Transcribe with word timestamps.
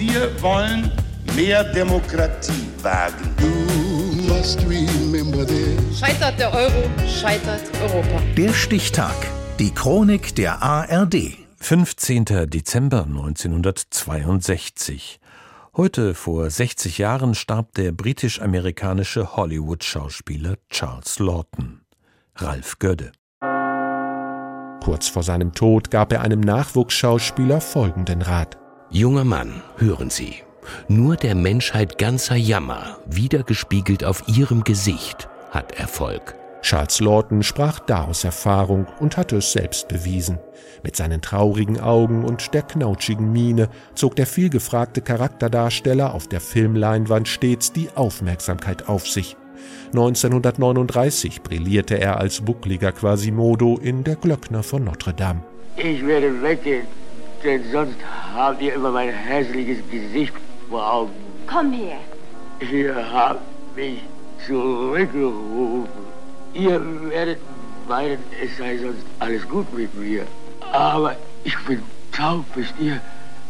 Wir 0.00 0.32
wollen 0.40 0.90
mehr 1.36 1.62
Demokratie 1.62 2.66
wagen. 2.80 3.36
Scheitert 5.94 6.40
der 6.40 6.54
Euro, 6.54 6.88
scheitert 7.06 7.60
Europa. 7.82 8.22
Der 8.34 8.54
Stichtag. 8.54 9.14
Die 9.58 9.74
Chronik 9.74 10.34
der 10.36 10.62
ARD. 10.62 11.36
15. 11.58 12.24
Dezember 12.48 13.04
1962. 13.04 15.20
Heute 15.76 16.14
vor 16.14 16.48
60 16.48 16.96
Jahren 16.96 17.34
starb 17.34 17.74
der 17.74 17.92
britisch-amerikanische 17.92 19.36
Hollywood-Schauspieler 19.36 20.56
Charles 20.70 21.18
Lawton. 21.18 21.82
Ralf 22.36 22.78
Gödde. 22.78 23.12
Kurz 24.82 25.08
vor 25.08 25.22
seinem 25.22 25.52
Tod 25.52 25.90
gab 25.90 26.10
er 26.14 26.22
einem 26.22 26.40
Nachwuchsschauspieler 26.40 27.60
folgenden 27.60 28.22
Rat. 28.22 28.59
Junger 28.92 29.24
Mann, 29.24 29.62
hören 29.76 30.10
Sie. 30.10 30.38
Nur 30.88 31.14
der 31.14 31.36
Menschheit 31.36 31.96
ganzer 31.96 32.34
Jammer, 32.34 32.98
wiedergespiegelt 33.06 34.02
auf 34.02 34.24
ihrem 34.26 34.64
Gesicht, 34.64 35.28
hat 35.52 35.78
Erfolg. 35.78 36.34
Charles 36.62 36.98
Lawton 36.98 37.44
sprach 37.44 37.78
da 37.78 38.06
aus 38.06 38.24
Erfahrung 38.24 38.88
und 38.98 39.16
hatte 39.16 39.36
es 39.36 39.52
selbst 39.52 39.86
bewiesen. 39.86 40.40
Mit 40.82 40.96
seinen 40.96 41.22
traurigen 41.22 41.78
Augen 41.78 42.24
und 42.24 42.52
der 42.52 42.62
knautschigen 42.62 43.30
Miene 43.30 43.68
zog 43.94 44.16
der 44.16 44.26
vielgefragte 44.26 45.02
Charakterdarsteller 45.02 46.12
auf 46.12 46.26
der 46.26 46.40
Filmleinwand 46.40 47.28
stets 47.28 47.72
die 47.72 47.90
Aufmerksamkeit 47.94 48.88
auf 48.88 49.06
sich. 49.06 49.36
1939 49.92 51.42
brillierte 51.42 52.00
er 52.00 52.18
als 52.18 52.40
buckliger 52.40 52.90
Quasimodo 52.90 53.78
in 53.80 54.02
Der 54.02 54.16
Glöckner 54.16 54.64
von 54.64 54.82
Notre 54.82 55.14
Dame. 55.14 55.44
Ich 55.76 56.04
werde 56.04 56.42
weggehen, 56.42 56.86
denn 57.42 57.64
sonst 57.70 57.96
habt 58.34 58.60
ihr 58.62 58.74
immer 58.74 58.90
mein 58.90 59.10
hässliches 59.10 59.78
Gesicht 59.90 60.34
vor 60.68 60.92
Augen. 60.92 61.12
Komm 61.46 61.72
her. 61.72 61.98
Ihr 62.60 62.94
habt 63.12 63.40
mich 63.76 64.02
zurückgerufen. 64.46 65.88
Ihr 66.54 66.80
werdet 67.10 67.38
meinen, 67.88 68.22
es 68.42 68.56
sei 68.58 68.78
sonst 68.78 69.04
alles 69.18 69.48
gut 69.48 69.72
mit 69.76 69.94
mir. 69.94 70.26
Aber 70.72 71.16
ich 71.44 71.56
bin 71.66 71.82
taub, 72.12 72.44
wisst 72.54 72.74
ihr? 72.78 73.00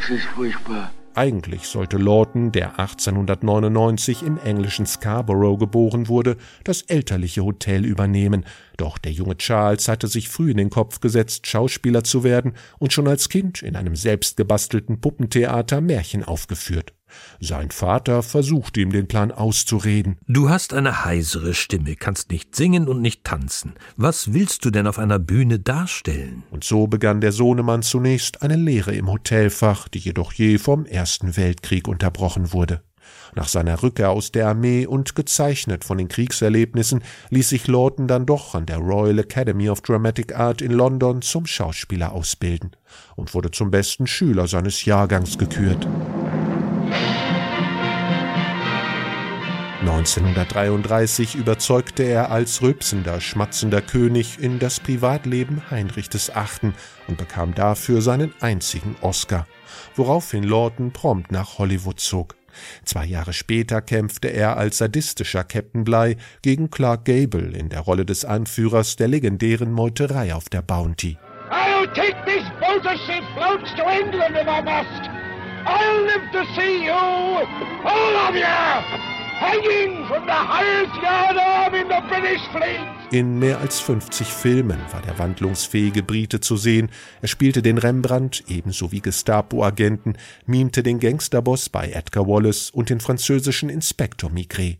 Es 0.00 0.10
ist 0.10 0.24
furchtbar. 0.26 0.90
Eigentlich 1.18 1.66
sollte 1.66 1.96
Lawton, 1.96 2.52
der 2.52 2.78
1899 2.78 4.22
im 4.22 4.38
englischen 4.38 4.86
Scarborough 4.86 5.58
geboren 5.58 6.06
wurde, 6.06 6.36
das 6.62 6.82
elterliche 6.82 7.42
Hotel 7.42 7.84
übernehmen, 7.84 8.44
doch 8.76 8.98
der 8.98 9.10
junge 9.10 9.36
Charles 9.36 9.88
hatte 9.88 10.06
sich 10.06 10.28
früh 10.28 10.52
in 10.52 10.58
den 10.58 10.70
Kopf 10.70 11.00
gesetzt, 11.00 11.48
Schauspieler 11.48 12.04
zu 12.04 12.22
werden 12.22 12.52
und 12.78 12.92
schon 12.92 13.08
als 13.08 13.28
Kind 13.28 13.62
in 13.62 13.74
einem 13.74 13.96
selbstgebastelten 13.96 15.00
Puppentheater 15.00 15.80
Märchen 15.80 16.22
aufgeführt. 16.22 16.94
Sein 17.40 17.70
Vater 17.70 18.22
versuchte 18.22 18.80
ihm 18.80 18.92
den 18.92 19.08
Plan 19.08 19.30
auszureden. 19.30 20.18
Du 20.26 20.48
hast 20.48 20.74
eine 20.74 21.04
heisere 21.04 21.54
Stimme, 21.54 21.96
kannst 21.96 22.30
nicht 22.30 22.54
singen 22.54 22.88
und 22.88 23.00
nicht 23.00 23.24
tanzen. 23.24 23.74
Was 23.96 24.32
willst 24.32 24.64
du 24.64 24.70
denn 24.70 24.86
auf 24.86 24.98
einer 24.98 25.18
Bühne 25.18 25.58
darstellen? 25.58 26.42
Und 26.50 26.64
so 26.64 26.86
begann 26.86 27.20
der 27.20 27.32
Sohnemann 27.32 27.82
zunächst 27.82 28.42
eine 28.42 28.56
Lehre 28.56 28.94
im 28.94 29.10
Hotelfach, 29.10 29.88
die 29.88 29.98
jedoch 29.98 30.32
je 30.32 30.58
vom 30.58 30.86
Ersten 30.86 31.36
Weltkrieg 31.36 31.88
unterbrochen 31.88 32.52
wurde. 32.52 32.82
Nach 33.34 33.48
seiner 33.48 33.82
Rückkehr 33.82 34.10
aus 34.10 34.32
der 34.32 34.48
Armee 34.48 34.86
und 34.86 35.14
gezeichnet 35.14 35.84
von 35.84 35.98
den 35.98 36.08
Kriegserlebnissen 36.08 37.02
ließ 37.30 37.48
sich 37.48 37.66
Lawton 37.66 38.08
dann 38.08 38.26
doch 38.26 38.54
an 38.54 38.66
der 38.66 38.78
Royal 38.78 39.18
Academy 39.18 39.68
of 39.70 39.80
Dramatic 39.80 40.34
Art 40.34 40.62
in 40.62 40.72
London 40.72 41.22
zum 41.22 41.46
Schauspieler 41.46 42.12
ausbilden 42.12 42.72
und 43.16 43.34
wurde 43.34 43.50
zum 43.50 43.70
besten 43.70 44.06
Schüler 44.06 44.46
seines 44.46 44.84
Jahrgangs 44.84 45.38
gekürt. 45.38 45.86
1933 49.80 51.36
überzeugte 51.36 52.02
er 52.02 52.32
als 52.32 52.62
rülpsender, 52.62 53.20
schmatzender 53.20 53.80
König 53.80 54.38
in 54.40 54.58
das 54.58 54.80
Privatleben 54.80 55.62
Heinrich 55.70 56.08
Achten 56.34 56.74
und 57.06 57.16
bekam 57.16 57.54
dafür 57.54 58.02
seinen 58.02 58.34
einzigen 58.40 58.96
Oscar, 59.02 59.46
woraufhin 59.94 60.42
Lawton 60.42 60.92
prompt 60.92 61.30
nach 61.30 61.58
Hollywood 61.58 62.00
zog. 62.00 62.34
Zwei 62.84 63.04
Jahre 63.04 63.32
später 63.32 63.80
kämpfte 63.80 64.28
er 64.28 64.56
als 64.56 64.78
sadistischer 64.78 65.44
Captain 65.44 65.84
Bligh 65.84 66.16
gegen 66.42 66.70
Clark 66.70 67.04
Gable 67.04 67.56
in 67.56 67.68
der 67.68 67.80
Rolle 67.80 68.04
des 68.04 68.24
Anführers 68.24 68.96
der 68.96 69.06
legendären 69.06 69.70
Meuterei 69.70 70.34
auf 70.34 70.48
der 70.48 70.62
Bounty. 70.62 71.18
I'll 71.50 71.86
take 71.94 72.16
this 72.26 72.42
motorship 72.60 73.22
floats 73.36 73.72
to 73.76 73.82
England 73.82 74.36
if 74.36 74.48
I 74.48 74.60
must. 74.60 75.08
I'll 75.66 76.02
live 76.02 76.32
to 76.32 76.44
see 76.56 76.84
you, 76.84 76.92
all 77.84 78.28
of 78.28 78.34
you! 78.34 79.17
In 83.10 83.38
mehr 83.38 83.58
als 83.58 83.80
50 83.80 84.26
Filmen 84.26 84.80
war 84.90 85.00
der 85.02 85.18
wandlungsfähige 85.18 86.02
Brite 86.02 86.40
zu 86.40 86.56
sehen. 86.56 86.90
Er 87.22 87.28
spielte 87.28 87.62
den 87.62 87.78
Rembrandt, 87.78 88.44
ebenso 88.48 88.92
wie 88.92 89.00
Gestapo-Agenten, 89.00 90.16
mimte 90.46 90.82
den 90.82 91.00
Gangsterboss 91.00 91.68
bei 91.68 91.90
Edgar 91.90 92.26
Wallace 92.26 92.70
und 92.70 92.90
den 92.90 93.00
französischen 93.00 93.70
Inspektor 93.70 94.30
Migré. 94.30 94.78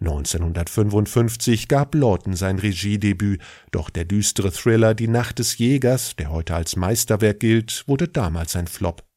1955 0.00 1.68
gab 1.68 1.94
Lawton 1.94 2.34
sein 2.34 2.58
Regiedebüt, 2.58 3.42
doch 3.70 3.90
der 3.90 4.06
düstere 4.06 4.50
Thriller 4.50 4.94
Die 4.94 5.08
Nacht 5.08 5.38
des 5.38 5.58
Jägers, 5.58 6.16
der 6.16 6.30
heute 6.30 6.54
als 6.54 6.74
Meisterwerk 6.76 7.40
gilt, 7.40 7.84
wurde 7.86 8.08
damals 8.08 8.56
ein 8.56 8.66
Flop. 8.66 9.09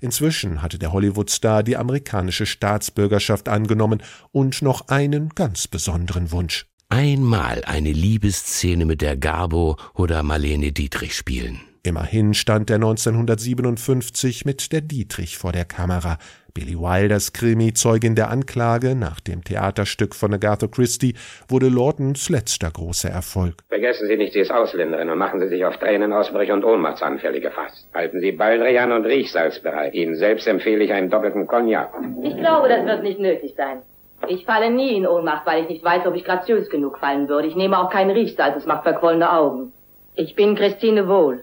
Inzwischen 0.00 0.62
hatte 0.62 0.78
der 0.78 0.92
Hollywood-Star 0.92 1.62
die 1.62 1.76
amerikanische 1.76 2.46
Staatsbürgerschaft 2.46 3.48
angenommen 3.48 4.02
und 4.32 4.62
noch 4.62 4.88
einen 4.88 5.30
ganz 5.30 5.68
besonderen 5.68 6.30
Wunsch. 6.30 6.66
Einmal 6.88 7.64
eine 7.64 7.92
Liebesszene 7.92 8.84
mit 8.84 9.00
der 9.00 9.16
Garbo 9.16 9.76
oder 9.94 10.22
Marlene 10.22 10.72
Dietrich 10.72 11.14
spielen. 11.16 11.60
Immerhin 11.86 12.32
stand 12.32 12.70
er 12.70 12.76
1957 12.76 14.46
mit 14.46 14.72
der 14.72 14.80
Dietrich 14.80 15.36
vor 15.36 15.52
der 15.52 15.66
Kamera. 15.66 16.16
Billy 16.54 16.78
Wilders 16.78 17.34
Krimi 17.34 17.74
Zeugin 17.74 18.14
der 18.14 18.30
Anklage 18.30 18.94
nach 18.94 19.20
dem 19.20 19.44
Theaterstück 19.44 20.14
von 20.14 20.32
Agatha 20.32 20.66
Christie 20.66 21.14
wurde 21.46 21.68
Lawtons 21.68 22.30
letzter 22.30 22.70
großer 22.70 23.10
Erfolg. 23.10 23.56
Vergessen 23.68 24.08
Sie 24.08 24.16
nicht, 24.16 24.32
sie 24.32 24.38
ist 24.38 24.50
Ausländerin 24.50 25.10
und 25.10 25.18
machen 25.18 25.40
Sie 25.40 25.48
sich 25.48 25.62
auf 25.62 25.76
Tränenausbrüche 25.76 26.54
und 26.54 26.64
Ohnmachtsanfälle 26.64 27.42
gefasst. 27.42 27.86
Halten 27.92 28.18
Sie 28.20 28.32
Baldrian 28.32 28.90
und 28.90 29.04
Riechsalz 29.04 29.60
bereit. 29.60 29.92
Ihnen 29.92 30.16
selbst 30.16 30.46
empfehle 30.46 30.84
ich 30.84 30.92
einen 30.92 31.10
doppelten 31.10 31.46
Cognac. 31.46 31.90
Ich 32.22 32.34
glaube, 32.38 32.70
das 32.70 32.86
wird 32.86 33.02
nicht 33.02 33.20
nötig 33.20 33.52
sein. 33.58 33.82
Ich 34.28 34.46
falle 34.46 34.70
nie 34.70 34.96
in 34.96 35.06
Ohnmacht, 35.06 35.44
weil 35.44 35.64
ich 35.64 35.68
nicht 35.68 35.84
weiß, 35.84 36.06
ob 36.06 36.14
ich 36.14 36.24
graziös 36.24 36.70
genug 36.70 36.96
fallen 36.96 37.28
würde. 37.28 37.46
Ich 37.46 37.56
nehme 37.56 37.78
auch 37.78 37.90
keinen 37.90 38.12
Riechsalz, 38.12 38.56
es 38.56 38.64
macht 38.64 38.84
verquollene 38.84 39.30
Augen. 39.30 39.74
Ich 40.14 40.34
bin 40.34 40.54
Christine 40.54 41.08
Wohl. 41.08 41.42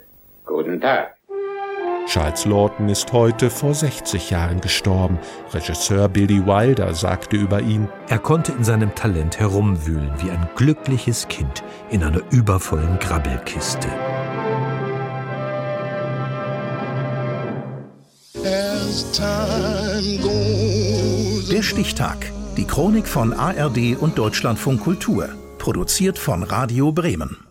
Guten 0.51 0.81
Tag. 0.81 1.15
Charles 2.07 2.45
Lawton 2.45 2.89
ist 2.89 3.13
heute 3.13 3.49
vor 3.49 3.73
60 3.73 4.31
Jahren 4.31 4.59
gestorben. 4.59 5.17
Regisseur 5.53 6.09
Billy 6.09 6.45
Wilder 6.45 6.93
sagte 6.93 7.37
über 7.37 7.61
ihn, 7.61 7.87
er 8.09 8.19
konnte 8.19 8.51
in 8.51 8.65
seinem 8.65 8.93
Talent 8.93 9.39
herumwühlen 9.39 10.11
wie 10.17 10.29
ein 10.29 10.49
glückliches 10.57 11.29
Kind 11.29 11.63
in 11.89 12.03
einer 12.03 12.21
übervollen 12.31 12.99
Grabbelkiste. 12.99 13.87
Der 21.51 21.61
Stichtag. 21.63 22.17
Die 22.57 22.65
Chronik 22.65 23.07
von 23.07 23.31
ARD 23.31 23.95
und 23.97 24.17
Deutschlandfunk 24.17 24.81
Kultur. 24.81 25.29
Produziert 25.59 26.19
von 26.19 26.43
Radio 26.43 26.91
Bremen. 26.91 27.50